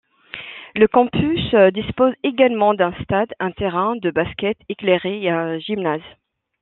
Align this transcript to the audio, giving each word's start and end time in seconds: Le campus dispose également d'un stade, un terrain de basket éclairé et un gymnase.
Le 0.73 0.87
campus 0.87 1.53
dispose 1.75 2.13
également 2.23 2.73
d'un 2.73 2.91
stade, 3.03 3.31
un 3.39 3.51
terrain 3.51 3.95
de 3.97 4.09
basket 4.09 4.57
éclairé 4.67 5.21
et 5.21 5.29
un 5.29 5.59
gymnase. 5.59 6.01